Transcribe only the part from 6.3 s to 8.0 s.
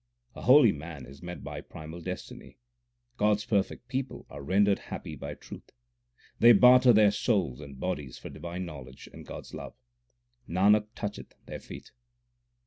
They barter their souls and